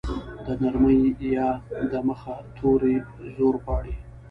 [0.45, 1.09] د نرمې ی
[1.91, 2.95] د مخه توری
[3.35, 3.95] زور غواړي.